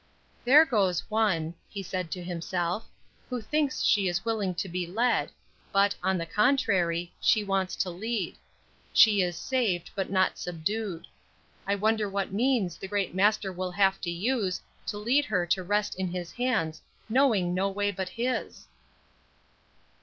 "There 0.45 0.65
goes 0.65 1.07
one," 1.11 1.53
he 1.69 1.83
said 1.83 2.09
to 2.09 2.23
himself, 2.23 2.87
"who 3.29 3.39
thinks 3.39 3.83
she 3.83 4.07
is 4.07 4.25
willing 4.25 4.55
to 4.55 4.67
be 4.67 4.87
led, 4.87 5.29
but, 5.71 5.93
on 6.01 6.17
the 6.17 6.25
contrary, 6.25 7.13
she 7.21 7.43
wants 7.43 7.75
to 7.75 7.91
lead. 7.91 8.35
She 8.93 9.21
is 9.21 9.35
saved, 9.37 9.91
but 9.93 10.09
not 10.09 10.39
subdued. 10.39 11.05
I 11.67 11.75
wonder 11.75 12.09
what 12.09 12.33
means 12.33 12.77
the 12.77 12.87
great 12.87 13.13
Master 13.13 13.51
will 13.53 13.69
have 13.73 14.01
to 14.01 14.09
use 14.09 14.59
to 14.87 14.97
lead 14.97 15.25
her 15.25 15.45
to 15.45 15.61
rest 15.61 15.93
in 15.99 16.07
his 16.07 16.31
hands, 16.31 16.81
knowing 17.07 17.53
no 17.53 17.69
way 17.69 17.91
but 17.91 18.09
his?" 18.09 18.65